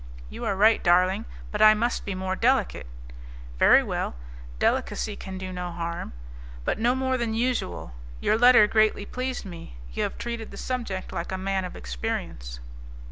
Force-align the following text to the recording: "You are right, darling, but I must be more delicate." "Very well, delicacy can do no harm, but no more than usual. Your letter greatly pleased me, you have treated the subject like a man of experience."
"You 0.31 0.45
are 0.45 0.55
right, 0.55 0.83
darling, 0.83 1.25
but 1.51 1.61
I 1.61 1.75
must 1.75 2.05
be 2.05 2.15
more 2.15 2.35
delicate." 2.35 2.87
"Very 3.59 3.83
well, 3.83 4.15
delicacy 4.57 5.15
can 5.15 5.37
do 5.37 5.51
no 5.53 5.69
harm, 5.71 6.13
but 6.65 6.79
no 6.79 6.95
more 6.95 7.19
than 7.19 7.35
usual. 7.35 7.93
Your 8.19 8.35
letter 8.35 8.65
greatly 8.65 9.05
pleased 9.05 9.45
me, 9.45 9.77
you 9.93 10.01
have 10.01 10.17
treated 10.17 10.49
the 10.49 10.57
subject 10.57 11.13
like 11.13 11.31
a 11.31 11.37
man 11.37 11.65
of 11.65 11.75
experience." 11.75 12.59